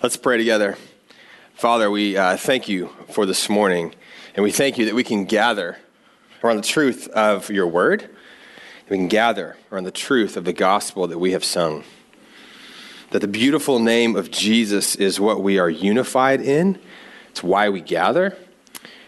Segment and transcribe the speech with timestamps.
[0.00, 0.76] Let's pray together.
[1.54, 3.96] Father, we uh, thank you for this morning,
[4.36, 5.76] and we thank you that we can gather
[6.44, 8.08] around the truth of your word.
[8.88, 11.82] We can gather around the truth of the gospel that we have sung.
[13.10, 16.78] That the beautiful name of Jesus is what we are unified in.
[17.30, 18.38] It's why we gather.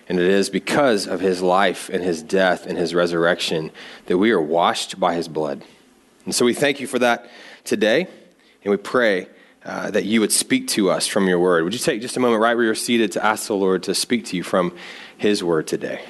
[0.08, 3.70] And it is because of his life and his death and his resurrection
[4.06, 5.62] that we are washed by his blood.
[6.24, 7.30] And so we thank you for that
[7.62, 8.08] today,
[8.64, 9.28] and we pray
[9.64, 11.64] uh, that you would speak to us from your word.
[11.64, 13.94] Would you take just a moment right where you're seated to ask the Lord to
[13.94, 14.74] speak to you from
[15.18, 16.02] his word today?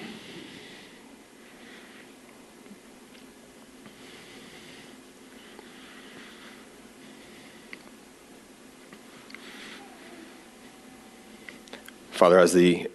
[12.12, 12.86] Father, as the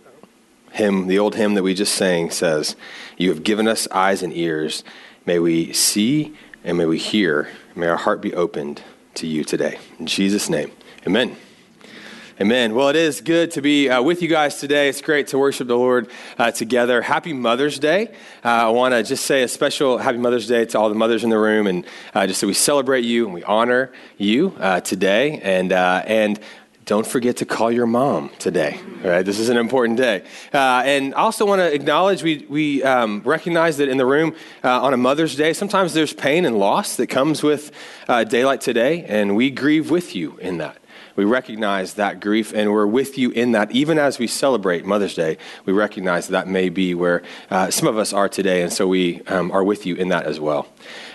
[0.72, 2.76] hymn, the old hymn that we just sang says,
[3.18, 4.84] You have given us eyes and ears.
[5.26, 7.50] May we see and may we hear.
[7.76, 8.84] May our heart be opened
[9.16, 9.80] to you today.
[10.00, 10.72] In Jesus' name,
[11.06, 11.36] amen.
[12.42, 12.76] Amen.
[12.76, 14.90] Well, it is good to be uh, with you guys today.
[14.90, 17.02] It's great to worship the Lord uh, together.
[17.02, 18.10] Happy Mother's Day.
[18.44, 21.24] Uh, I want to just say a special Happy Mother's Day to all the mothers
[21.24, 24.82] in the room, and uh, just so we celebrate you and we honor you uh,
[24.82, 25.40] today.
[25.44, 26.38] And uh, and
[26.86, 28.80] don't forget to call your mom today.
[29.04, 30.24] All right, this is an important day.
[30.54, 34.36] Uh, and I also want to acknowledge we, we um, recognize that in the room
[34.64, 37.72] uh, on a Mother's Day, sometimes there's pain and loss that comes with
[38.08, 40.78] uh, daylight today, and we grieve with you in that.
[41.16, 43.72] We recognize that grief, and we're with you in that.
[43.72, 47.88] Even as we celebrate Mother's Day, we recognize that that may be where uh, some
[47.88, 50.68] of us are today, and so we um, are with you in that as well.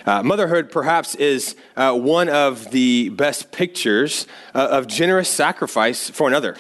[0.06, 6.26] Uh, motherhood, perhaps, is uh, one of the best pictures uh, of generous sacrifice for
[6.26, 6.56] another.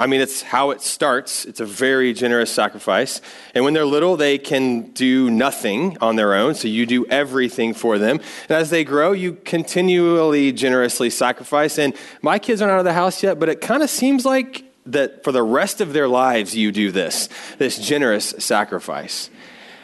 [0.00, 1.44] I mean, it's how it starts.
[1.44, 3.20] It's a very generous sacrifice.
[3.54, 7.74] And when they're little, they can do nothing on their own, so you do everything
[7.74, 8.18] for them.
[8.48, 11.78] And as they grow, you continually generously sacrifice.
[11.78, 14.64] And my kids aren't out of the house yet, but it kind of seems like
[14.86, 17.28] that for the rest of their lives, you do this,
[17.58, 19.28] this generous sacrifice.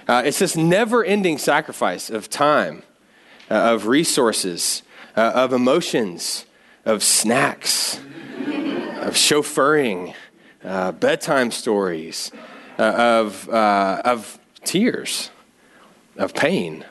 [0.09, 2.83] Uh, it's this never ending sacrifice of time,
[3.51, 4.83] uh, of resources,
[5.15, 6.47] uh, of emotions,
[6.87, 8.01] of snacks
[9.07, 10.15] of chauffeuring,
[10.65, 12.33] uh, bedtime stories,
[12.77, 15.31] uh, of, uh, of tears,
[16.17, 16.85] of pain,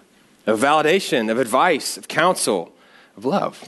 [0.48, 2.74] of validation, of advice, of counsel,
[3.18, 3.68] of love.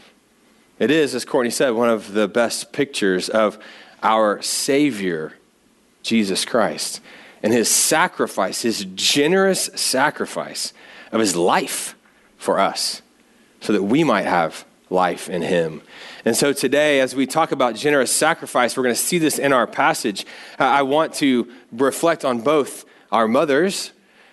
[0.80, 3.59] It is, as Courtney said, one of the best pictures of
[4.02, 5.34] our Savior,
[6.02, 7.02] Jesus Christ,
[7.44, 10.72] and his sacrifice, his generous sacrifice
[11.12, 11.96] of his life
[12.38, 13.02] for us,
[13.59, 15.81] so that we might have life in him.
[16.25, 19.53] And so today, as we talk about generous sacrifice, we're going to see this in
[19.53, 20.25] our passage.
[20.59, 23.92] I want to reflect on both our mothers,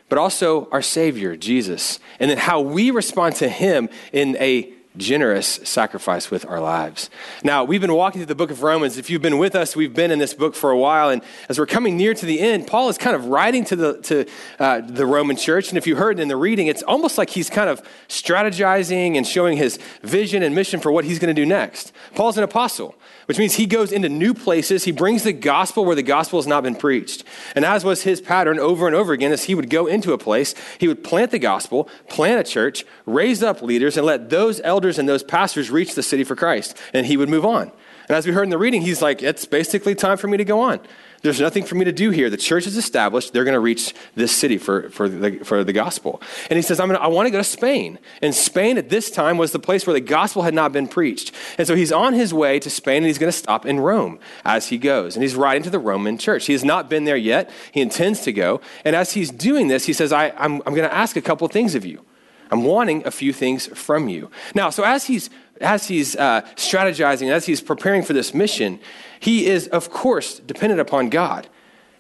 [0.09, 5.47] but also our Savior, Jesus, and then how we respond to him in a generous
[5.65, 7.11] sacrifice with our lives.
[7.43, 8.97] Now, we've been walking through the book of Romans.
[8.97, 11.11] If you've been with us, we've been in this book for a while.
[11.11, 14.01] And as we're coming near to the end, Paul is kind of writing to the,
[14.03, 14.27] to,
[14.59, 15.69] uh, the Roman church.
[15.69, 19.27] And if you heard in the reading, it's almost like he's kind of strategizing and
[19.27, 21.93] showing his vision and mission for what he's going to do next.
[22.15, 22.95] Paul's an apostle
[23.27, 24.85] which means he goes into new places.
[24.85, 27.25] He brings the gospel where the gospel has not been preached.
[27.55, 30.19] And as was his pattern over and over again, as he would go into a
[30.19, 34.61] place, he would plant the gospel, plant a church, raise up leaders, and let those
[34.63, 36.77] elders and those pastors reached the city for Christ.
[36.93, 37.73] And he would move on.
[38.09, 40.45] And as we heard in the reading, he's like, it's basically time for me to
[40.45, 40.81] go on.
[41.23, 42.29] There's nothing for me to do here.
[42.29, 43.33] The church is established.
[43.33, 46.21] They're going to reach this city for, for, the, for the gospel.
[46.51, 47.99] And he says, I'm gonna, I want to go to Spain.
[48.21, 51.33] And Spain at this time was the place where the gospel had not been preached.
[51.57, 54.19] And so he's on his way to Spain and he's going to stop in Rome
[54.45, 55.17] as he goes.
[55.17, 56.45] And he's writing to the Roman church.
[56.45, 57.51] He has not been there yet.
[57.73, 58.61] He intends to go.
[58.85, 61.49] And as he's doing this, he says, I, I'm, I'm going to ask a couple
[61.49, 62.05] things of you.
[62.51, 64.31] I'm wanting a few things from you.
[64.55, 68.81] Now, so as he's as he's uh, strategizing, as he's preparing for this mission,
[69.21, 71.49] he is, of course, dependent upon God.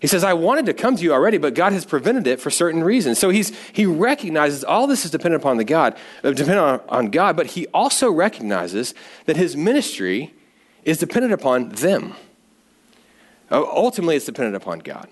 [0.00, 2.50] He says, I wanted to come to you already, but God has prevented it for
[2.50, 3.18] certain reasons.
[3.18, 7.10] So he's, he recognizes all this is dependent upon the God, uh, dependent on, on
[7.10, 8.92] God, but he also recognizes
[9.24, 10.34] that his ministry
[10.82, 12.14] is dependent upon them.
[13.50, 15.08] Uh, ultimately, it's dependent upon God.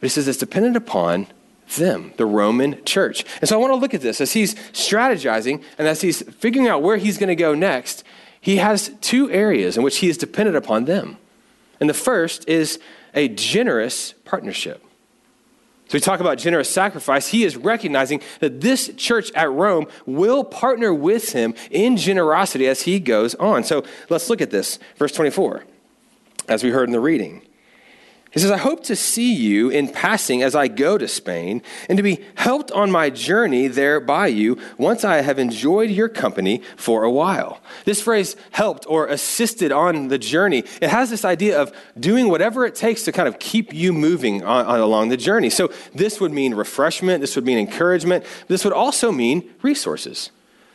[0.00, 1.26] But he says it's dependent upon
[1.76, 3.24] them, the Roman church.
[3.40, 6.68] And so I want to look at this as he's strategizing and as he's figuring
[6.68, 8.04] out where he's going to go next.
[8.40, 11.16] He has two areas in which he is dependent upon them.
[11.80, 12.78] And the first is
[13.14, 14.84] a generous partnership.
[15.88, 17.28] So we talk about generous sacrifice.
[17.28, 22.82] He is recognizing that this church at Rome will partner with him in generosity as
[22.82, 23.62] he goes on.
[23.62, 24.78] So let's look at this.
[24.96, 25.64] Verse 24,
[26.48, 27.42] as we heard in the reading.
[28.32, 31.98] He says, I hope to see you in passing as I go to Spain, and
[31.98, 36.62] to be helped on my journey there by you once I have enjoyed your company
[36.76, 37.60] for a while.
[37.84, 42.64] This phrase, helped or assisted on the journey, it has this idea of doing whatever
[42.64, 45.50] it takes to kind of keep you moving on, on, along the journey.
[45.50, 50.30] So this would mean refreshment, this would mean encouragement, this would also mean resources.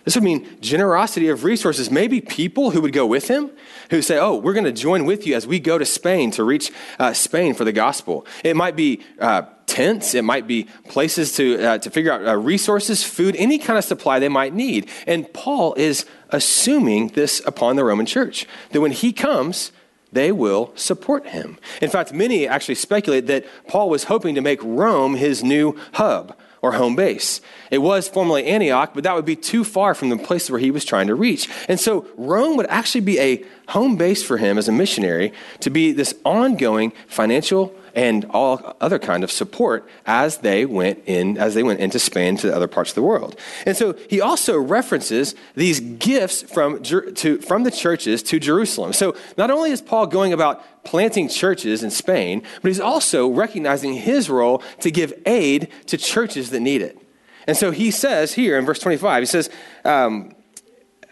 [0.08, 1.92] This would mean generosity of resources.
[1.92, 3.52] Maybe people who would go with him,
[3.90, 6.46] who say, Oh, we're going to join with you as we go to Spain to
[6.46, 8.26] reach uh, Spain for the gospel.
[8.42, 12.38] It might be uh, tents, it might be places to, uh, to figure out uh,
[12.38, 14.90] resources, food, any kind of supply they might need.
[15.06, 19.74] And Paul is assuming this upon the Roman church that when he comes,
[20.14, 21.60] they will support him.
[21.82, 26.34] In fact, many actually speculate that Paul was hoping to make Rome his new hub
[26.62, 27.42] or home base.
[27.72, 30.72] It was formerly Antioch, but that would be too far from the place where he
[30.72, 31.50] was trying to reach.
[31.68, 35.70] And so Rome would actually be a home base for him as a missionary to
[35.70, 41.56] be this ongoing financial and all other kind of support as they went in as
[41.56, 43.36] they went into Spain to the other parts of the world.
[43.66, 48.94] And so he also references these gifts from to, from the churches to Jerusalem.
[48.94, 53.96] So not only is Paul going about planting churches in Spain, but he's also recognizing
[53.96, 57.00] his role to give aid to churches that need it.
[57.48, 59.50] And so he says here in verse 25, he says,
[59.84, 60.36] um,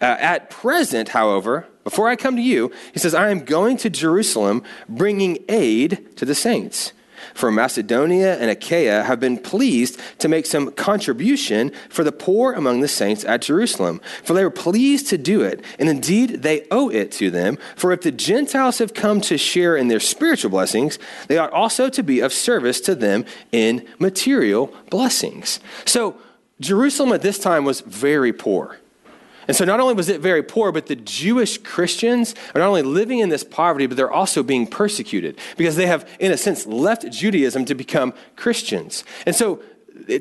[0.00, 3.88] uh, At present, however, before I come to you, he says, I am going to
[3.88, 6.92] Jerusalem bringing aid to the saints.
[7.32, 12.80] For Macedonia and Achaia have been pleased to make some contribution for the poor among
[12.80, 14.00] the saints at Jerusalem.
[14.24, 17.56] For they were pleased to do it, and indeed they owe it to them.
[17.76, 20.98] For if the Gentiles have come to share in their spiritual blessings,
[21.28, 25.60] they ought also to be of service to them in material blessings.
[25.84, 26.16] So
[26.58, 28.78] Jerusalem at this time was very poor.
[29.48, 32.82] And so not only was it very poor, but the Jewish Christians are not only
[32.82, 36.66] living in this poverty, but they're also being persecuted because they have, in a sense,
[36.66, 39.04] left Judaism to become Christians.
[39.24, 39.62] And so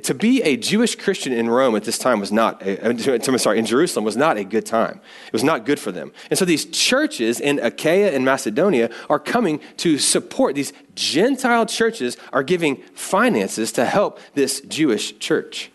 [0.03, 2.89] to be a Jewish Christian in Rome at this time was not, a, uh,
[3.53, 5.01] in Jerusalem was not a good time.
[5.27, 6.11] It was not good for them.
[6.29, 12.17] And so these churches in Achaia and Macedonia are coming to support, these Gentile churches
[12.31, 15.71] are giving finances to help this Jewish church.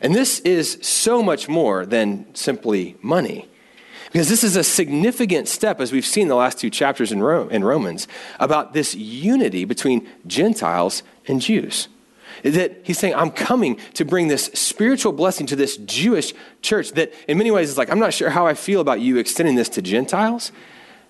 [0.00, 3.48] And this is so much more than simply money.
[4.12, 7.48] Because this is a significant step, as we've seen the last two chapters in, Rome,
[7.50, 8.08] in Romans,
[8.40, 11.88] about this unity between Gentiles and Jews.
[12.42, 16.32] That he's saying, I'm coming to bring this spiritual blessing to this Jewish
[16.62, 19.18] church that, in many ways, is like, I'm not sure how I feel about you
[19.18, 20.50] extending this to Gentiles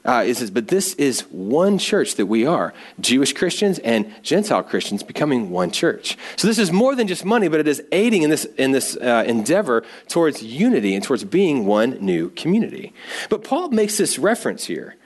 [0.05, 5.03] uh, is, but this is one church that we are Jewish Christians and Gentile Christians
[5.03, 6.17] becoming one church.
[6.37, 8.97] So this is more than just money, but it is aiding in this, in this
[8.97, 12.95] uh, endeavor towards unity and towards being one new community.
[13.29, 14.97] But Paul makes this reference here.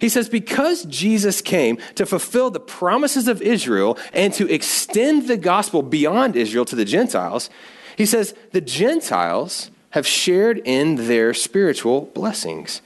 [0.00, 5.36] He says, because Jesus came to fulfill the promises of Israel and to extend the
[5.36, 7.48] gospel beyond Israel to the Gentiles,
[7.96, 12.82] he says, the Gentiles have shared in their spiritual blessings.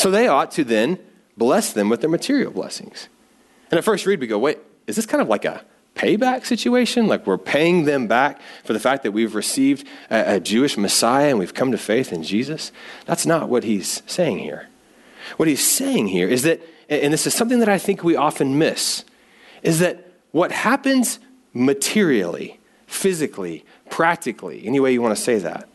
[0.00, 0.98] So they ought to then
[1.36, 3.10] bless them with their material blessings.
[3.70, 4.56] And at first read, we go, wait,
[4.86, 5.62] is this kind of like a
[5.94, 7.06] payback situation?
[7.06, 11.28] Like we're paying them back for the fact that we've received a, a Jewish Messiah
[11.28, 12.72] and we've come to faith in Jesus?
[13.04, 14.70] That's not what he's saying here.
[15.36, 18.56] What he's saying here is that, and this is something that I think we often
[18.56, 19.04] miss,
[19.62, 21.18] is that what happens
[21.52, 25.68] materially, physically, practically, any way you want to say that,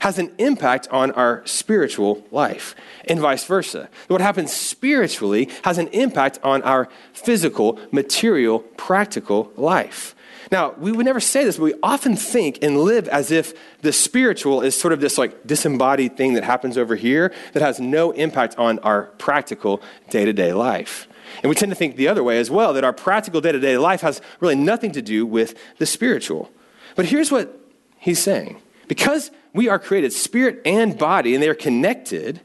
[0.00, 2.74] has an impact on our spiritual life,
[3.06, 3.88] and vice versa.
[4.06, 10.14] What happens spiritually has an impact on our physical, material, practical life.
[10.50, 13.92] Now, we would never say this, but we often think and live as if the
[13.92, 18.12] spiritual is sort of this like disembodied thing that happens over here that has no
[18.12, 21.06] impact on our practical day to day life.
[21.42, 23.60] And we tend to think the other way as well, that our practical day to
[23.60, 26.50] day life has really nothing to do with the spiritual.
[26.96, 27.60] But here's what
[27.98, 32.40] he's saying because we are created spirit and body, and they are connected,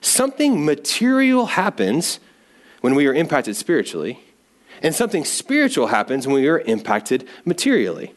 [0.00, 2.20] something material happens
[2.80, 4.20] when we are impacted spiritually,
[4.82, 8.14] and something spiritual happens when we are impacted materially.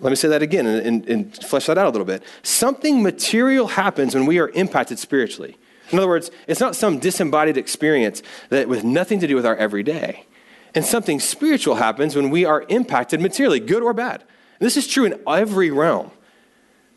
[0.00, 2.24] Let me say that again and, and, and, flesh that out a little bit.
[2.42, 5.56] Something material happens when we are impacted spiritually.
[5.90, 9.54] In other words, it's not some disembodied experience that with nothing to do with our
[9.56, 10.26] everyday.
[10.74, 14.22] And something spiritual happens when we are impacted materially, good or bad.
[14.22, 16.10] And this is true in every realm.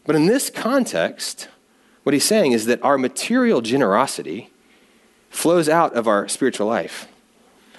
[0.06, 1.50] But in this context,
[2.04, 4.52] what he's saying is that our material generosity
[5.30, 7.08] flows out of our spiritual life.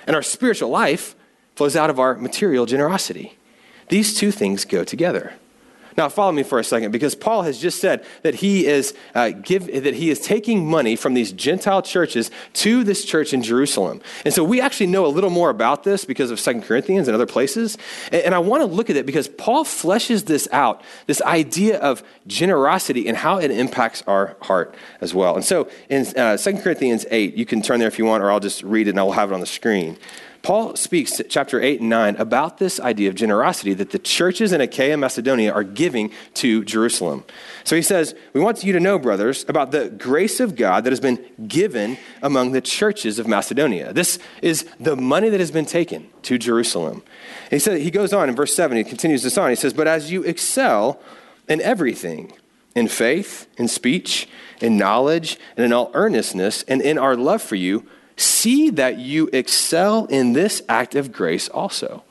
[0.06, 1.14] And our spiritual life
[1.54, 3.38] flows out of our material generosity.
[3.88, 5.34] These two things go together.
[5.96, 9.30] Now, follow me for a second, because Paul has just said that he is uh,
[9.30, 14.00] give that he is taking money from these Gentile churches to this church in Jerusalem,
[14.24, 17.14] and so we actually know a little more about this because of Second Corinthians and
[17.14, 17.78] other places.
[18.12, 21.78] And, and I want to look at it because Paul fleshes this out, this idea
[21.78, 25.34] of generosity and how it impacts our heart as well.
[25.34, 28.30] And so, in uh, Second Corinthians eight, you can turn there if you want, or
[28.30, 29.96] I'll just read it and I'll have it on the screen.
[30.46, 34.60] Paul speaks, chapter 8 and 9, about this idea of generosity that the churches in
[34.60, 37.24] Achaia and Macedonia are giving to Jerusalem.
[37.64, 40.92] So he says, We want you to know, brothers, about the grace of God that
[40.92, 43.92] has been given among the churches of Macedonia.
[43.92, 47.02] This is the money that has been taken to Jerusalem.
[47.50, 49.50] He, said, he goes on in verse 7, he continues this on.
[49.50, 51.00] He says, But as you excel
[51.48, 52.32] in everything,
[52.76, 54.28] in faith, in speech,
[54.60, 57.84] in knowledge, and in all earnestness, and in our love for you,
[58.16, 62.02] see that you excel in this act of grace also.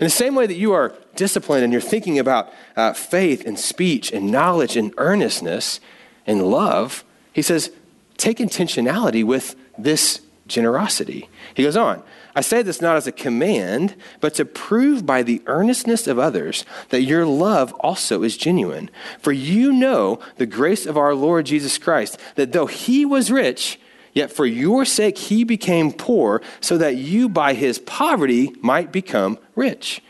[0.00, 3.58] In the same way that you are disciplined and you're thinking about uh, faith and
[3.58, 5.78] speech and knowledge and earnestness
[6.26, 7.70] and love, he says,
[8.16, 11.28] take intentionality with this generosity.
[11.54, 12.02] He goes on,
[12.34, 16.64] I say this not as a command, but to prove by the earnestness of others
[16.88, 18.90] that your love also is genuine.
[19.20, 23.78] For you know the grace of our Lord Jesus Christ, that though he was rich,
[24.12, 29.38] Yet for your sake he became poor, so that you by his poverty might become
[29.54, 30.02] rich.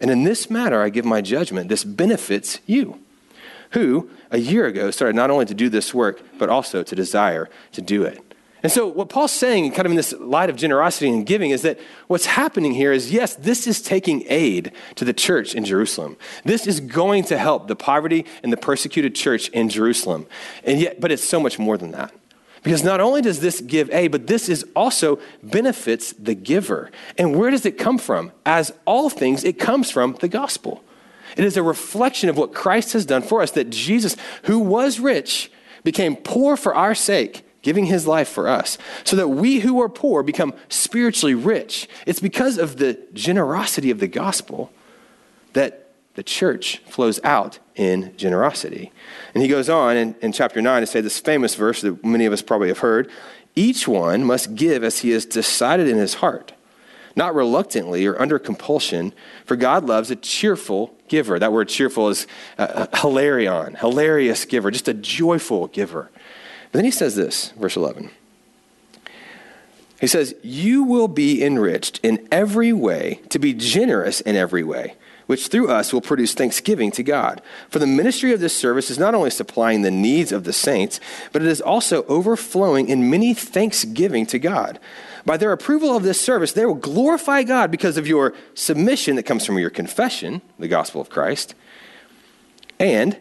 [0.00, 1.68] And in this matter I give my judgment.
[1.68, 3.00] This benefits you,
[3.72, 7.48] who a year ago started not only to do this work, but also to desire
[7.72, 8.24] to do it.
[8.62, 11.62] And so, what Paul's saying, kind of in this light of generosity and giving, is
[11.62, 16.16] that what's happening here is yes, this is taking aid to the church in Jerusalem.
[16.44, 20.26] This is going to help the poverty and the persecuted church in Jerusalem.
[20.62, 22.12] And yet, but it's so much more than that.
[22.62, 26.90] Because not only does this give aid, but this is also benefits the giver.
[27.16, 28.32] And where does it come from?
[28.44, 30.84] As all things, it comes from the gospel.
[31.36, 35.00] It is a reflection of what Christ has done for us that Jesus, who was
[35.00, 35.50] rich,
[35.84, 39.88] became poor for our sake, giving his life for us, so that we who are
[39.88, 41.88] poor become spiritually rich.
[42.06, 44.70] It's because of the generosity of the gospel
[45.52, 48.92] that the church flows out in generosity.
[49.34, 52.26] And he goes on in, in chapter 9 to say this famous verse that many
[52.26, 53.10] of us probably have heard
[53.56, 56.52] each one must give as he has decided in his heart,
[57.16, 59.12] not reluctantly or under compulsion,
[59.44, 61.38] for God loves a cheerful giver.
[61.38, 62.26] That word cheerful is
[62.58, 66.10] uh, hilarion, hilarious giver, just a joyful giver.
[66.70, 68.10] But then he says this, verse 11.
[70.00, 74.94] He says, You will be enriched in every way, to be generous in every way
[75.30, 77.40] which through us will produce thanksgiving to God.
[77.68, 80.98] For the ministry of this service is not only supplying the needs of the saints,
[81.30, 84.80] but it is also overflowing in many thanksgiving to God.
[85.24, 89.22] By their approval of this service, they will glorify God because of your submission that
[89.22, 91.54] comes from your confession, the gospel of Christ,
[92.80, 93.16] and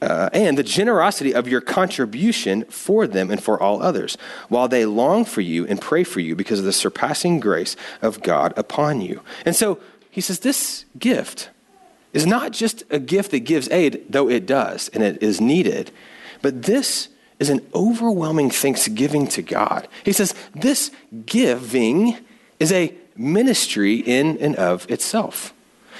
[0.00, 4.16] uh, and the generosity of your contribution for them and for all others,
[4.48, 8.22] while they long for you and pray for you because of the surpassing grace of
[8.22, 9.20] God upon you.
[9.44, 9.80] And so
[10.12, 11.48] he says this gift
[12.12, 15.90] is not just a gift that gives aid, though it does and it is needed,
[16.42, 17.08] but this
[17.40, 19.88] is an overwhelming thanksgiving to God.
[20.04, 20.90] He says this
[21.24, 22.18] giving
[22.60, 25.54] is a ministry in and of itself.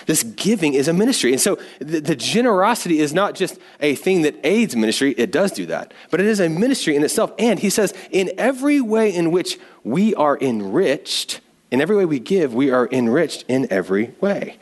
[0.05, 1.33] This giving is a ministry.
[1.33, 5.53] And so the, the, generosity is not just a thing that aids ministry, it does
[5.53, 7.33] do that, but it is a ministry in itself.
[7.39, 11.41] And he says, in every way in which we are enriched
[11.73, 14.59] in every way we give, we are enriched in every way.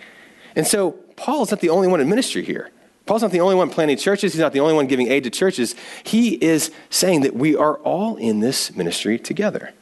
[0.54, 2.70] And so Paul's not the only one in ministry here.
[3.04, 4.32] Paul's not the only one planting churches.
[4.32, 5.74] He's not the only one giving aid to churches.
[6.04, 9.74] He is saying that we are all in this ministry together.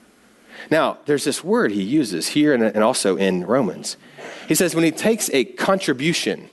[0.71, 3.99] Now, there's this word he uses here and, also in Romans.
[4.49, 6.49] He says when he takes a contribution,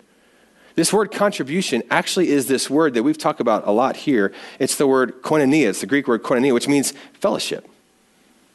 [0.76, 4.34] this word contribution actually is this word that we've talked about a lot here.
[4.60, 5.70] It's the word koinonia.
[5.70, 7.66] It's the Greek word koinonia, which means fellowship.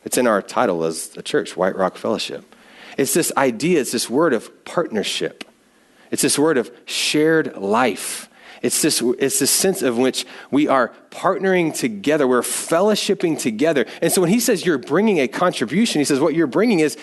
[0.05, 2.55] It's in our title as a church, White Rock Fellowship.
[2.97, 5.45] It's this idea, it's this word of partnership.
[6.11, 8.29] It's this word of shared life.
[8.63, 13.87] It's this, it's this sense of which we are partnering together, we're fellowshipping together.
[14.03, 16.99] And so when he says you're bringing a contribution, he says what you're bringing is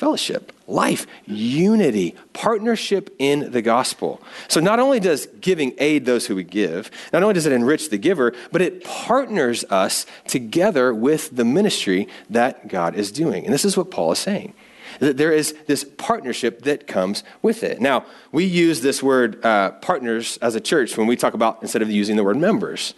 [0.00, 4.18] fellowship, life, unity, partnership in the gospel.
[4.48, 7.90] So not only does giving aid those who we give, not only does it enrich
[7.90, 13.44] the giver, but it partners us together with the ministry that God is doing.
[13.44, 14.54] And this is what Paul is saying.
[15.00, 17.78] That there is this partnership that comes with it.
[17.78, 21.82] Now, we use this word uh, partners as a church when we talk about, instead
[21.82, 22.94] of using the word members.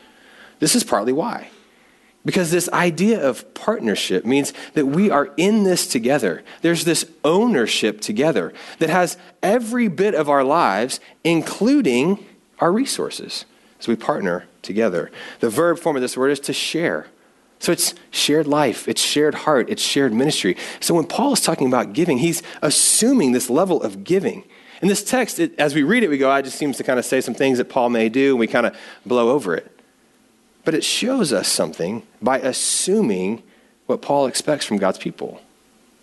[0.61, 1.51] This is partly why.
[2.25, 6.45] Because this idea of partnership means that we are in this together.
[6.61, 12.25] There's this ownership together that has every bit of our lives, including
[12.61, 13.45] our resources,
[13.81, 15.11] as we partner together.
[15.41, 17.09] The verb form of this word is to share.
[17.59, 20.57] So it's shared life, it's shared heart, it's shared ministry.
[20.81, 24.45] So when Paul is talking about giving, he's assuming this level of giving.
[24.81, 26.99] In this text, it, as we read it, we go, I just seems to kind
[26.99, 28.77] of say some things that Paul may do, and we kind of
[29.07, 29.72] blow over it.
[30.65, 33.43] But it shows us something by assuming
[33.87, 35.41] what Paul expects from God's people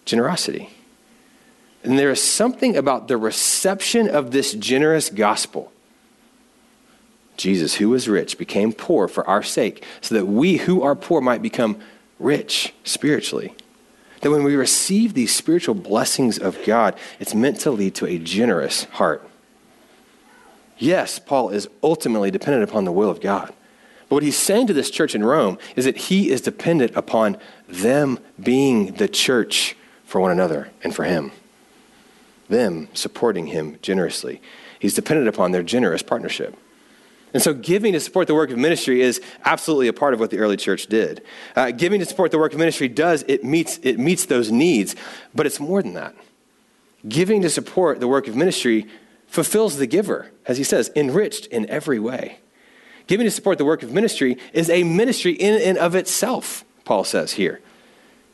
[0.06, 0.70] generosity.
[1.84, 5.72] And there is something about the reception of this generous gospel.
[7.38, 11.22] Jesus, who was rich, became poor for our sake, so that we who are poor
[11.22, 11.80] might become
[12.18, 13.54] rich spiritually.
[14.22, 18.18] That when we receive these spiritual blessings of God, it's meant to lead to a
[18.18, 19.26] generous heart.
[20.78, 23.54] Yes, Paul is ultimately dependent upon the will of God.
[24.10, 27.38] But what he's saying to this church in Rome is that he is dependent upon
[27.68, 31.32] them being the church for one another and for him.
[32.50, 34.42] Them supporting him generously.
[34.80, 36.58] He's dependent upon their generous partnership.
[37.32, 40.32] And so, giving to support the work of ministry is absolutely a part of what
[40.32, 41.22] the early church did.
[41.56, 44.96] Uh, giving to support the work of ministry does, it meets, it meets those needs,
[45.36, 46.16] but it's more than that.
[47.08, 48.88] Giving to support the work of ministry
[49.28, 52.40] fulfills the giver, as he says, enriched in every way.
[53.10, 57.04] Giving to support the work of ministry is a ministry in and of itself, Paul
[57.04, 57.60] says here.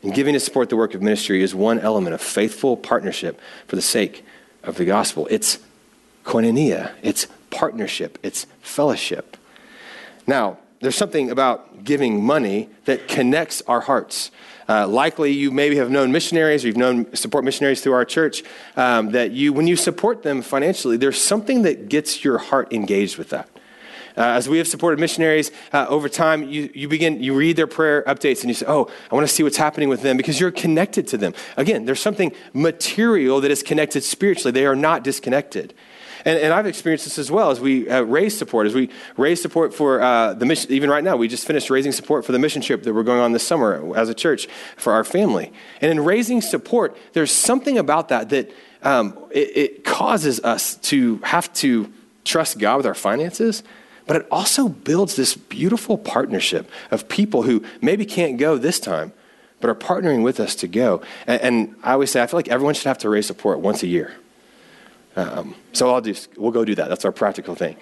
[0.04, 3.78] And giving to support the work of ministry is one element of faithful partnership for
[3.78, 4.26] the sake
[4.64, 5.30] of the gospel.
[5.32, 5.60] It's
[6.26, 9.38] koinonia, it's partnership, it's fellowship.
[10.28, 14.30] Now, there's something about giving money that connects our hearts.
[14.68, 18.44] Uh, likely, you maybe have known missionaries or you've known support missionaries through our church.
[18.76, 23.18] Um, that you, when you support them financially, there's something that gets your heart engaged
[23.18, 23.48] with that.
[24.18, 27.68] Uh, as we have supported missionaries uh, over time, you, you begin, you read their
[27.68, 30.40] prayer updates and you say, oh, I want to see what's happening with them because
[30.40, 31.34] you're connected to them.
[31.58, 34.52] Again, there's something material that is connected spiritually.
[34.52, 35.74] They are not disconnected.
[36.26, 39.42] And, and I've experienced this as well as we uh, raise support, as we raise
[39.42, 40.72] support for uh, the mission.
[40.72, 43.22] Even right now, we just finished raising support for the mission trip that we're going
[43.22, 45.54] on this summer as a church for our family.
[45.82, 51.18] And in raising support, there's something about that that um, it, it causes us to
[51.20, 51.92] have to
[52.24, 53.62] trust God with our finances
[54.08, 59.14] but it also builds this beautiful partnership of people who maybe can't go this time,
[59.60, 61.02] but are partnering with us to go.
[61.26, 63.84] And, and I always say, I feel like everyone should have to raise support once
[63.84, 64.14] a year.
[65.16, 66.90] Um, so I'll do, we'll go do that.
[66.90, 67.78] That's our practical thing.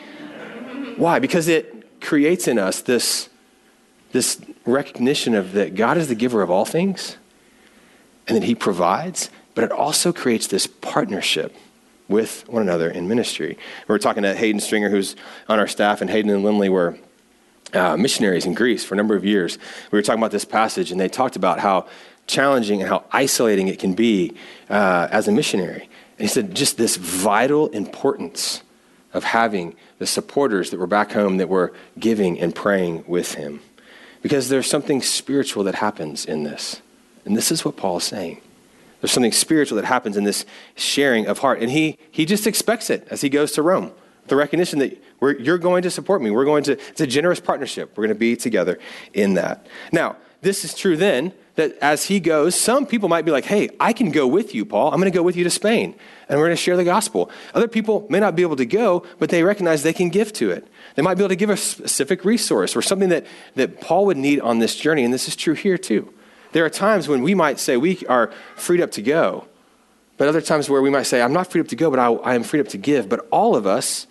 [0.97, 1.19] Why?
[1.19, 3.29] Because it creates in us this,
[4.11, 7.17] this recognition of that God is the giver of all things
[8.27, 11.55] and that He provides, but it also creates this partnership
[12.13, 13.57] with one another in ministry.
[13.87, 15.15] We were talking to Hayden Stringer, who's
[15.49, 16.95] on our staff, and Hayden and Lindley were
[17.73, 19.57] uh, missionaries in Greece for a number of years.
[19.91, 21.87] We were talking about this passage, and they talked about how
[22.27, 24.35] challenging and how isolating it can be
[24.69, 25.89] uh, as a missionary.
[26.19, 28.61] And he said, just this vital importance
[29.11, 33.59] of having the supporters that were back home that were giving and praying with him.
[34.21, 36.79] Because there's something spiritual that happens in this.
[37.25, 38.39] And this is what Paul is saying.
[39.03, 41.59] There's something spiritual that happens in this sharing of heart.
[41.59, 43.91] And he, he just expects it as he goes to Rome.
[44.27, 46.31] The recognition that you're going to support me.
[46.31, 47.97] We're going to, it's a generous partnership.
[47.97, 48.79] We're going to be together
[49.13, 49.67] in that.
[49.91, 53.71] Now, this is true then that as he goes, some people might be like, hey,
[53.77, 54.93] I can go with you, Paul.
[54.93, 55.95] I'm going to go with you to Spain,
[56.29, 57.29] and we're going to share the gospel.
[57.53, 60.49] Other people may not be able to go, but they recognize they can give to
[60.49, 60.65] it.
[60.95, 64.17] They might be able to give a specific resource or something that, that Paul would
[64.17, 66.13] need on this journey, and this is true here too.
[66.53, 69.47] There are times when we might say we are freed up to go,
[70.17, 72.11] but other times where we might say, I'm not freed up to go, but I,
[72.13, 73.09] I am freed up to give.
[73.09, 74.05] But all of us,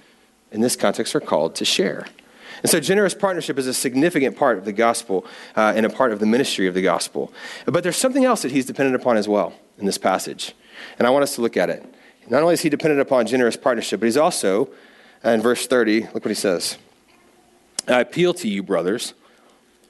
[0.50, 2.06] in this context, are called to share.
[2.62, 5.24] And so, generous partnership is a significant part of the gospel
[5.56, 7.32] uh, and a part of the ministry of the gospel.
[7.64, 10.52] But there's something else that he's dependent upon as well in this passage.
[10.98, 11.84] And I want us to look at it.
[12.28, 14.68] Not only is he dependent upon generous partnership, but he's also,
[15.24, 16.76] uh, in verse 30, look what he says
[17.88, 19.14] I appeal to you, brothers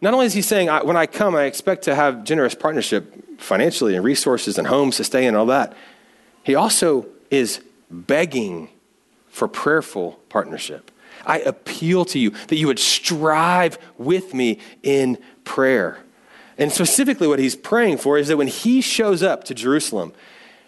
[0.00, 3.94] not only is he saying, when I come, I expect to have generous partnership financially
[3.94, 5.76] and resources and homes to stay in and all that,
[6.42, 8.68] he also is begging
[9.28, 10.90] for prayerful partnership.
[11.26, 15.98] I appeal to you that you would strive with me in prayer.
[16.56, 20.12] And specifically, what he's praying for is that when he shows up to Jerusalem,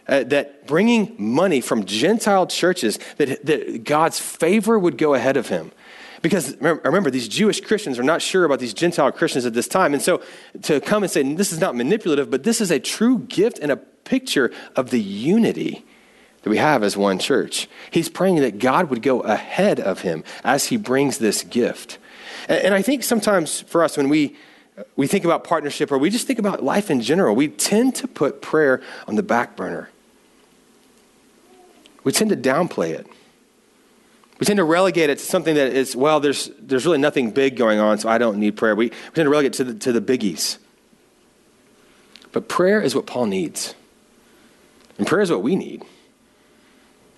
[0.07, 5.49] uh, that bringing money from Gentile churches, that, that God's favor would go ahead of
[5.49, 5.73] him.
[6.23, 9.95] Because remember, these Jewish Christians are not sure about these Gentile Christians at this time.
[9.95, 10.23] And so
[10.63, 13.73] to come and say, this is not manipulative, but this is a true gift and
[13.73, 15.85] a picture of the unity
[16.43, 17.69] that we have as one church.
[17.91, 21.99] He's praying that God would go ahead of him as he brings this gift.
[22.49, 24.37] And, I think sometimes for us, when we
[24.97, 28.09] we think about partnership or we just think about life in general, we tend to
[28.09, 29.91] put prayer on the back burner.
[32.03, 33.07] We tend to downplay it.
[34.41, 37.57] We tend to relegate it to something that is, well, there's, there's really nothing big
[37.57, 38.75] going on, so I don't need prayer.
[38.75, 40.57] We, we tend to relegate it to the, to the biggies.
[42.33, 43.75] But prayer is what Paul needs.
[44.97, 45.85] And prayer is what we need.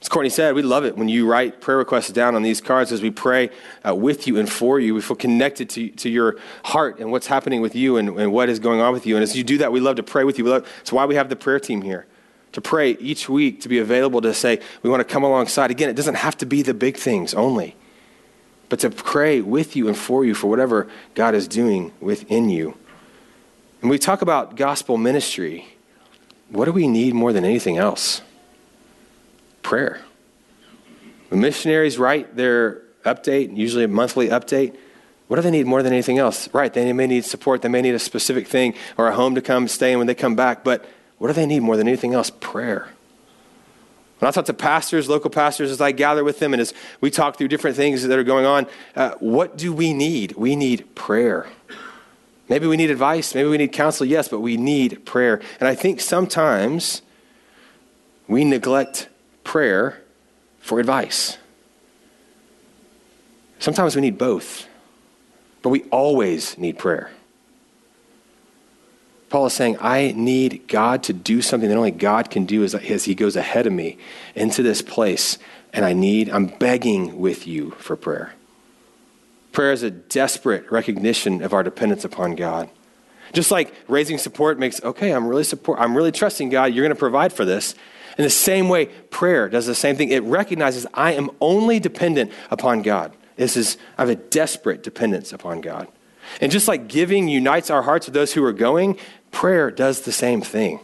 [0.00, 2.90] As Courtney said, we love it when you write prayer requests down on these cards
[2.90, 3.50] as we pray
[3.86, 4.96] uh, with you and for you.
[4.96, 8.48] We feel connected to, to your heart and what's happening with you and, and what
[8.48, 9.14] is going on with you.
[9.14, 10.44] And as you do that, we love to pray with you.
[10.44, 12.06] Love, it's why we have the prayer team here
[12.52, 15.70] to pray each week, to be available to say, we want to come alongside.
[15.70, 17.76] Again, it doesn't have to be the big things only,
[18.68, 22.76] but to pray with you and for you for whatever God is doing within you.
[23.80, 25.66] And we talk about gospel ministry.
[26.50, 28.22] What do we need more than anything else?
[29.62, 30.00] prayer.
[31.30, 34.76] The missionaries write their update, usually a monthly update,
[35.28, 36.52] what do they need more than anything else?
[36.52, 39.40] Right, they may need support, they may need a specific thing or a home to
[39.40, 40.84] come stay in when they come back, but
[41.22, 42.30] what do they need more than anything else?
[42.30, 42.88] Prayer.
[44.18, 47.12] When I talk to pastors, local pastors, as I gather with them and as we
[47.12, 50.32] talk through different things that are going on, uh, what do we need?
[50.32, 51.46] We need prayer.
[52.48, 55.40] Maybe we need advice, maybe we need counsel, yes, but we need prayer.
[55.60, 57.02] And I think sometimes
[58.26, 59.08] we neglect
[59.44, 60.02] prayer
[60.58, 61.38] for advice.
[63.60, 64.66] Sometimes we need both,
[65.62, 67.12] but we always need prayer.
[69.32, 72.74] Paul is saying, I need God to do something that only God can do as,
[72.74, 73.96] as He goes ahead of me
[74.34, 75.38] into this place,
[75.72, 78.34] and I need, I'm begging with you for prayer.
[79.52, 82.68] Prayer is a desperate recognition of our dependence upon God.
[83.32, 86.94] Just like raising support makes, okay, I'm really support, I'm really trusting God, you're going
[86.94, 87.74] to provide for this.
[88.18, 90.10] In the same way, prayer does the same thing.
[90.10, 93.16] It recognizes I am only dependent upon God.
[93.36, 95.88] This is, I have a desperate dependence upon God.
[96.40, 98.98] And just like giving unites our hearts with those who are going,
[99.32, 100.78] prayer does the same thing.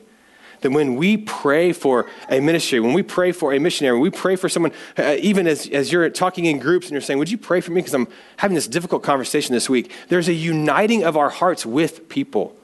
[0.62, 4.10] That when we pray for a ministry, when we pray for a missionary, when we
[4.10, 7.30] pray for someone, uh, even as, as you're talking in groups and you're saying, Would
[7.30, 7.80] you pray for me?
[7.80, 8.08] Because I'm
[8.38, 9.92] having this difficult conversation this week.
[10.08, 12.56] There's a uniting of our hearts with people.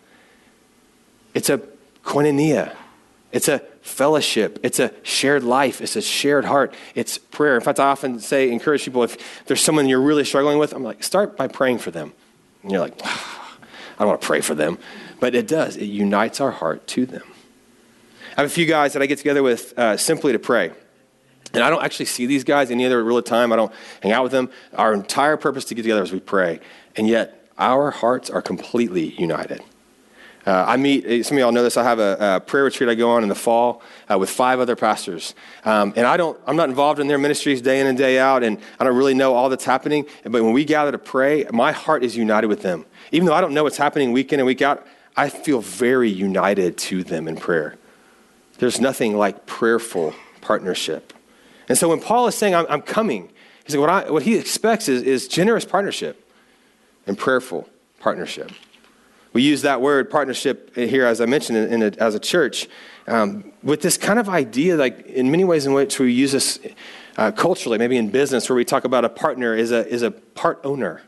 [1.35, 1.59] It's a
[2.03, 2.75] koinonia,
[3.31, 4.59] it's a fellowship.
[4.63, 5.83] It's a shared life.
[5.83, 6.73] It's a shared heart.
[6.95, 7.55] It's prayer.
[7.55, 10.83] In fact, I often say, encourage people if there's someone you're really struggling with, I'm
[10.83, 12.15] like, start by praying for them.
[12.63, 14.79] And you're like, I don't want to pray for them.
[15.21, 17.23] But it does, it unites our heart to them.
[18.37, 20.73] I have a few guys that I get together with uh, simply to pray.
[21.53, 23.53] And I don't actually see these guys any other real time.
[23.53, 23.73] I don't
[24.03, 24.51] hang out with them.
[24.75, 26.59] Our entire purpose to get together is we pray.
[26.97, 29.63] And yet, our hearts are completely united.
[30.47, 32.91] Uh, I meet, eh, some of y'all know this, I have a, a, prayer retreat
[32.91, 33.81] I go on in the fall
[34.13, 35.35] uh, with five other pastors.
[35.65, 38.43] Um, and I don't, I'm not involved in their ministries day in and day out,
[38.43, 40.05] and I don't really know all that's happening.
[40.23, 42.85] But when we gather to pray, my heart is united with them.
[43.11, 46.11] Even though I don't know what's happening week in and week out, I feel very
[46.11, 47.77] united to them in prayer.
[48.59, 51.13] There's nothing like prayerful partnership.
[51.69, 53.31] And so when Paul is saying, I'm, I'm coming,
[53.65, 56.29] he's like, what, I, what he expects is, is generous partnership
[57.07, 57.69] and prayerful
[58.01, 58.51] partnership.
[59.33, 62.69] We use that word partnership here, as I mentioned, in, in a, as a church,
[63.09, 66.61] um, with this kind of idea, like in many ways in which we use this
[67.17, 70.11] uh, culturally, maybe in business, where we talk about a partner is a, is a
[70.11, 71.03] part owner.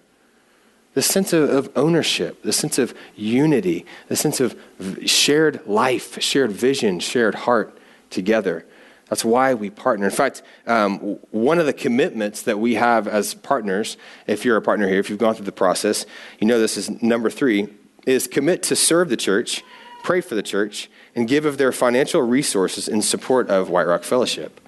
[0.97, 4.59] The sense of, of ownership, the sense of unity, the sense of
[5.05, 7.77] shared life, shared vision, shared heart
[8.09, 8.65] together.
[9.11, 10.07] That's why we partner.
[10.07, 14.63] In fact, um, one of the commitments that we have as partners, if you're a
[14.63, 16.07] partner here, if you've gone through the process,
[16.41, 17.69] you know this is number three
[18.07, 19.63] is commit to serve the church,
[20.03, 24.03] pray for the church, and give of their financial resources in support of White Rock
[24.03, 24.63] Fellowship.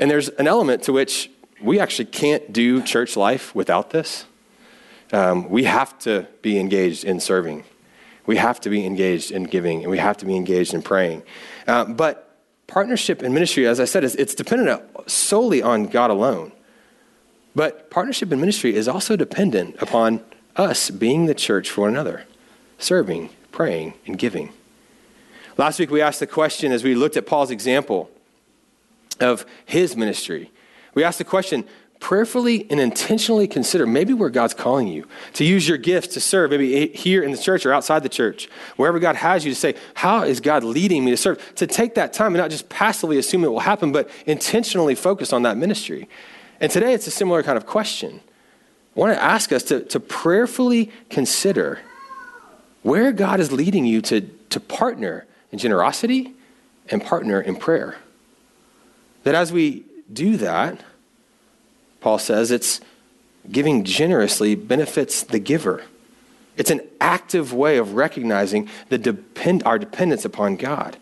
[0.00, 1.30] And there's an element to which
[1.62, 4.24] we actually can't do church life without this.
[5.12, 7.64] Um, we have to be engaged in serving.
[8.26, 11.22] We have to be engaged in giving, and we have to be engaged in praying.
[11.66, 16.52] Uh, but partnership and ministry, as I said, is it's dependent solely on God alone.
[17.54, 20.24] But partnership and ministry is also dependent upon
[20.56, 22.24] us being the church for one another,
[22.78, 24.52] serving, praying, and giving.
[25.58, 28.10] Last week we asked the question as we looked at Paul's example
[29.20, 30.50] of his ministry.
[30.94, 31.64] We asked the question
[32.12, 36.50] prayerfully and intentionally consider maybe where God's calling you to use your gifts to serve,
[36.50, 39.76] maybe here in the church or outside the church, wherever God has you to say,
[39.94, 41.54] How is God leading me to serve?
[41.54, 45.32] To take that time and not just passively assume it will happen, but intentionally focus
[45.32, 46.06] on that ministry.
[46.60, 48.20] And today it's a similar kind of question.
[48.94, 51.80] I want to ask us to, to prayerfully consider
[52.82, 54.20] where God is leading you to,
[54.50, 56.34] to partner in generosity
[56.90, 57.96] and partner in prayer.
[59.24, 60.78] That as we do that,
[62.02, 62.80] Paul says it's
[63.50, 65.84] giving generously benefits the giver.
[66.56, 70.98] It's an active way of recognizing the depend, our dependence upon God.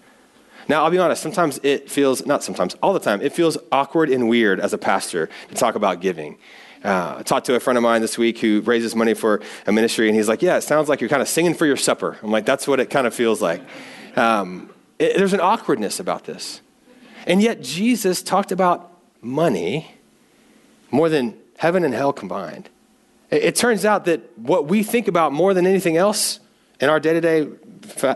[0.69, 4.11] Now, I'll be honest, sometimes it feels, not sometimes, all the time, it feels awkward
[4.11, 6.39] and weird as a pastor to talk about giving.
[6.85, 9.73] Uh, I talked to a friend of mine this week who raises money for a
[9.73, 12.19] ministry, and he's like, Yeah, it sounds like you're kind of singing for your supper.
[12.23, 13.61] I'm like, That's what it kind of feels like.
[14.17, 16.61] Um, it, there's an awkwardness about this.
[17.27, 19.91] And yet, Jesus talked about money
[20.91, 22.69] more than heaven and hell combined.
[23.31, 26.41] It, it turns out that what we think about more than anything else
[26.81, 27.49] in our day to day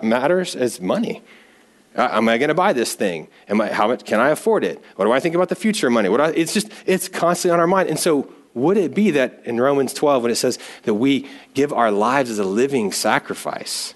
[0.02, 1.22] matters is money.
[1.96, 3.28] Uh, am I going to buy this thing?
[3.48, 4.82] Am I, how much can I afford it?
[4.96, 6.08] What do I think about the future of money?
[6.08, 7.88] What I, it's just, it's constantly on our mind.
[7.88, 11.72] And so, would it be that in Romans 12, when it says that we give
[11.72, 13.94] our lives as a living sacrifice,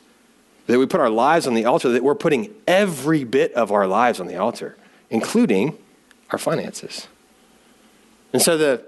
[0.66, 3.86] that we put our lives on the altar, that we're putting every bit of our
[3.86, 4.76] lives on the altar,
[5.10, 5.78] including
[6.30, 7.06] our finances?
[8.32, 8.84] And so the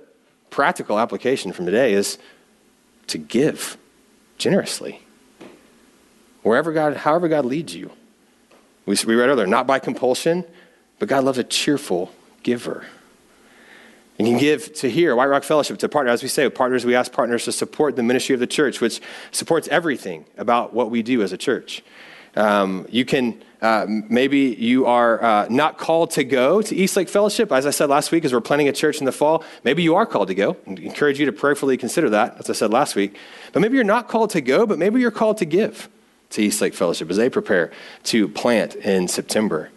[0.51, 2.19] practical application from today is
[3.07, 3.77] to give
[4.39, 5.01] generously.
[6.43, 7.91] Wherever God, however God leads you.
[8.87, 10.45] We, we read earlier, not by compulsion,
[10.99, 12.87] but God loves a cheerful giver.
[14.19, 16.13] And you can give to here, White Rock Fellowship, to partner.
[16.13, 19.01] As we say, partners, we ask partners to support the ministry of the church, which
[19.31, 21.83] supports everything about what we do as a church.
[22.37, 27.09] Um, you can uh, maybe you are uh, not called to go to East Lake
[27.09, 27.53] Fellowship.
[27.53, 29.95] As I said last week, as we're planning a church in the fall, maybe you
[29.97, 30.57] are called to go.
[30.67, 33.17] I encourage you to prayerfully consider that, as I said last week.
[33.53, 35.89] But maybe you're not called to go, but maybe you're called to give
[36.31, 37.71] to East Lake Fellowship as they prepare
[38.05, 39.71] to plant in September.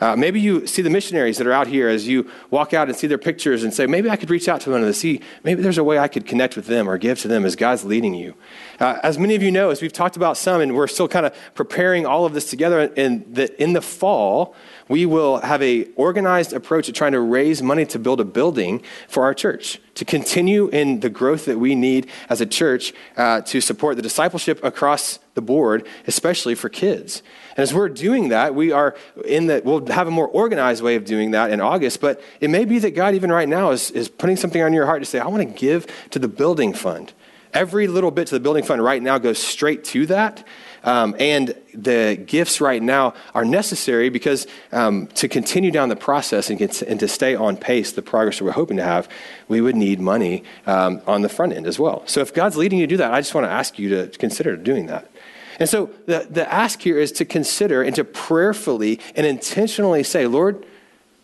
[0.00, 2.96] Uh, maybe you see the missionaries that are out here as you walk out and
[2.96, 5.60] see their pictures and say, maybe I could reach out to them and see, maybe
[5.60, 8.14] there's a way I could connect with them or give to them as God's leading
[8.14, 8.34] you.
[8.78, 11.26] Uh, as many of you know, as we've talked about some, and we're still kind
[11.26, 14.54] of preparing all of this together, and that in the fall,
[14.88, 18.82] we will have a organized approach to trying to raise money to build a building
[19.08, 23.40] for our church to continue in the growth that we need as a church uh,
[23.42, 27.22] to support the discipleship across the board especially for kids.
[27.50, 30.96] And as we're doing that we are in that we'll have a more organized way
[30.96, 33.90] of doing that in august but it may be that god even right now is,
[33.90, 36.72] is putting something on your heart to say i want to give to the building
[36.72, 37.12] fund.
[37.52, 40.46] Every little bit to the building fund right now goes straight to that
[40.84, 46.50] um, and the gifts right now are necessary because um, to continue down the process
[46.50, 49.08] and, get, and to stay on pace, the progress that we're hoping to have,
[49.48, 52.02] we would need money um, on the front end as well.
[52.06, 54.18] So if God's leading you to do that, I just want to ask you to
[54.18, 55.10] consider doing that.
[55.58, 60.26] And so the, the ask here is to consider and to prayerfully and intentionally say,
[60.26, 60.64] Lord,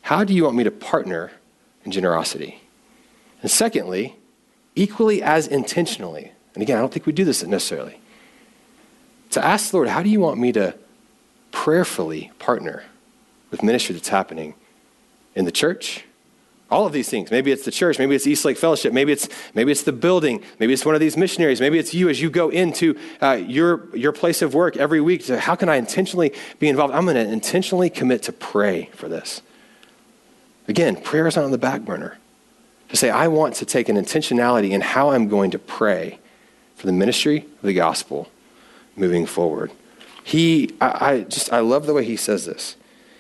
[0.03, 1.31] how do you want me to partner
[1.85, 2.61] in generosity?
[3.43, 4.17] And secondly,
[4.75, 8.01] equally as intentionally, and again, I don't think we do this necessarily,
[9.35, 10.75] to ask the Lord, how do you want me to
[11.51, 12.83] prayerfully partner
[13.51, 14.55] with ministry that's happening
[15.35, 16.05] in the church?
[16.71, 17.31] All of these things.
[17.31, 20.43] Maybe it's the church, maybe it's East Lake Fellowship, maybe it's, maybe it's the building,
[20.59, 23.95] maybe it's one of these missionaries, maybe it's you as you go into uh, your,
[23.97, 25.27] your place of work every week.
[25.27, 26.95] How can I intentionally be involved?
[26.95, 29.43] I'm going to intentionally commit to pray for this.
[30.67, 32.19] Again, prayer is not on the back burner.
[32.91, 36.19] To say, I want to take an intentionality in how I'm going to pray
[36.77, 38.31] for the ministry of the gospel
[38.97, 39.71] moving forward.
[40.23, 42.77] He, I, I just, I love the way he says this.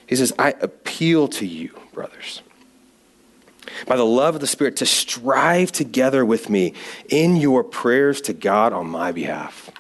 [0.07, 2.43] He says, I appeal to you, brothers,
[3.87, 6.75] by the love of the Spirit, to strive together with me
[7.09, 9.71] in your prayers to God on my behalf.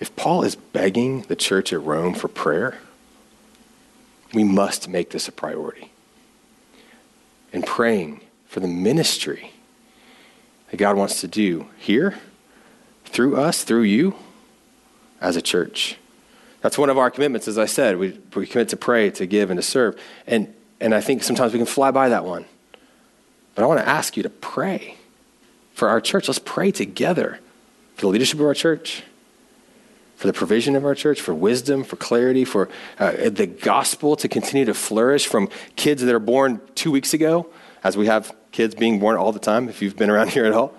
[0.00, 2.78] If Paul is begging the church at Rome for prayer,
[4.34, 5.90] we must make this a priority.
[7.52, 9.52] And praying for the ministry
[10.70, 12.18] that God wants to do here
[13.06, 14.14] through us, through you,
[15.20, 15.96] as a church.
[16.60, 17.96] That's one of our commitments, as I said.
[17.96, 20.00] We, we commit to pray, to give, and to serve.
[20.26, 22.44] And, and I think sometimes we can fly by that one.
[23.54, 24.96] But I want to ask you to pray
[25.74, 26.28] for our church.
[26.28, 27.40] Let's pray together
[27.94, 29.02] for the leadership of our church,
[30.16, 34.28] for the provision of our church, for wisdom, for clarity, for uh, the gospel to
[34.28, 37.48] continue to flourish from kids that are born two weeks ago,
[37.84, 40.52] as we have kids being born all the time, if you've been around here at
[40.52, 40.74] all,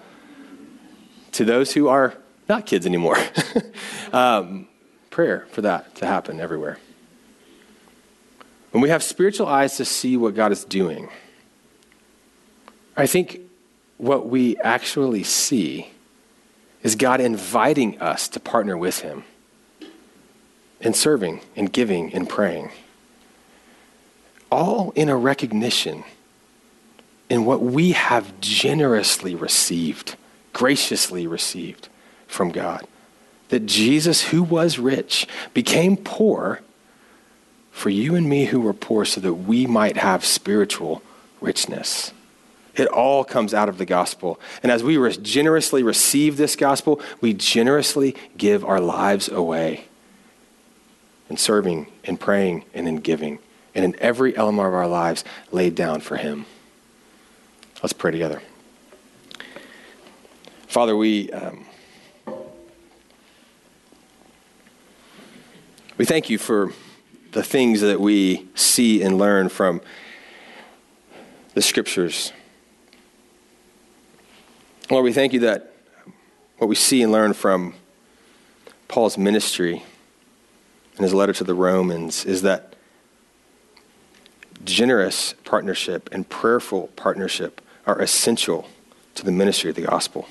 [1.37, 2.15] to those who are
[2.49, 3.17] not kids anymore.
[4.13, 4.67] um,
[5.11, 6.79] prayer for that to happen everywhere.
[8.71, 11.09] When we have spiritual eyes to see what God is doing,
[12.95, 13.41] I think
[13.97, 15.91] what we actually see
[16.81, 19.23] is God inviting us to partner with Him
[20.81, 22.71] in serving and giving and praying.
[24.51, 26.03] All in a recognition
[27.29, 30.15] in what we have generously received,
[30.57, 31.87] graciously received
[32.25, 32.83] from God.
[33.49, 36.61] That Jesus, who was rich, became poor
[37.71, 41.03] for you and me who were poor so that we might have spiritual
[41.41, 42.11] richness.
[42.73, 44.39] It all comes out of the gospel.
[44.63, 49.85] And as we generously receive this gospel, we generously give our lives away
[51.29, 53.37] in serving, in praying, and in giving,
[53.75, 56.47] and in every element of our lives laid down for Him.
[57.83, 58.41] Let's pray together.
[60.67, 61.31] Father, we.
[61.31, 61.65] Um,
[65.97, 66.73] we thank you for
[67.31, 69.81] the things that we see and learn from
[71.53, 72.33] the scriptures.
[74.91, 75.73] Lord, we thank you that
[76.57, 77.73] what we see and learn from
[78.89, 79.83] Paul's ministry
[80.97, 82.75] in his letter to the Romans is that
[84.65, 88.67] generous partnership and prayerful partnership are essential
[89.15, 90.27] to the ministry of the gospel.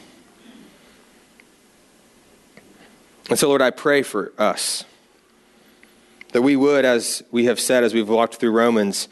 [3.29, 4.85] And so, Lord, I pray for us
[6.33, 9.09] that we would, as we have said as we've walked through Romans,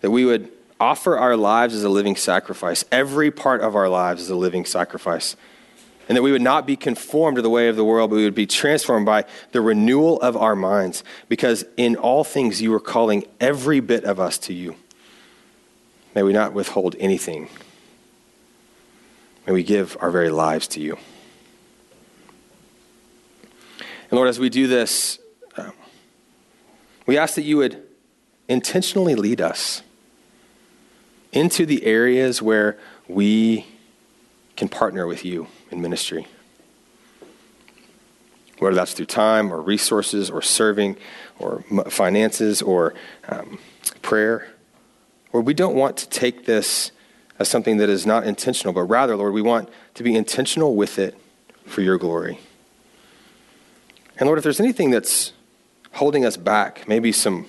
[0.00, 4.22] that we would offer our lives as a living sacrifice, every part of our lives
[4.22, 5.36] as a living sacrifice
[6.08, 8.24] and that we would not be conformed to the way of the world, but we
[8.24, 11.04] would be transformed by the renewal of our minds.
[11.28, 14.76] Because in all things, you are calling every bit of us to you.
[16.14, 17.48] May we not withhold anything.
[19.46, 20.98] May we give our very lives to you.
[24.12, 25.18] And Lord, as we do this,
[25.56, 25.72] um,
[27.06, 27.82] we ask that you would
[28.46, 29.80] intentionally lead us
[31.32, 33.64] into the areas where we
[34.54, 36.26] can partner with you in ministry.
[38.58, 40.98] Whether that's through time or resources or serving
[41.38, 42.92] or finances or
[43.30, 43.58] um,
[44.02, 44.52] prayer.
[45.32, 46.90] Lord, we don't want to take this
[47.38, 50.98] as something that is not intentional, but rather, Lord, we want to be intentional with
[50.98, 51.16] it
[51.64, 52.40] for your glory.
[54.22, 55.32] And Lord, if there's anything that's
[55.94, 57.44] holding us back, maybe some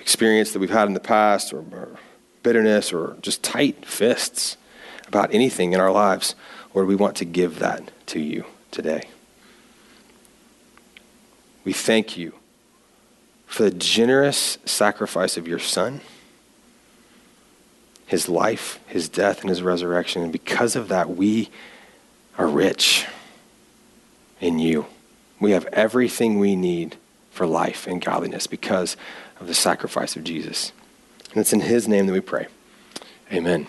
[0.00, 1.98] experience that we've had in the past or, or
[2.42, 4.56] bitterness or just tight fists
[5.06, 6.34] about anything in our lives,
[6.72, 9.02] Lord, we want to give that to you today.
[11.64, 12.32] We thank you
[13.44, 16.00] for the generous sacrifice of your Son,
[18.06, 20.22] his life, his death, and his resurrection.
[20.22, 21.50] And because of that, we
[22.38, 23.06] are rich
[24.40, 24.86] in you.
[25.40, 26.96] We have everything we need
[27.30, 28.96] for life and godliness because
[29.40, 30.72] of the sacrifice of Jesus.
[31.30, 32.46] And it's in his name that we pray.
[33.32, 33.66] Amen.